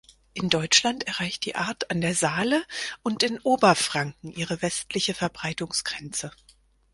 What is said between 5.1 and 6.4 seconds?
Verbreitungsgrenze.